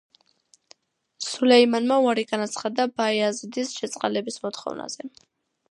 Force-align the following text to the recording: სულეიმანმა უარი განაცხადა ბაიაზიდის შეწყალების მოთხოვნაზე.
სულეიმანმა 1.25 1.97
უარი 2.07 2.25
განაცხადა 2.33 2.89
ბაიაზიდის 3.01 3.77
შეწყალების 3.81 4.45
მოთხოვნაზე. 4.47 5.11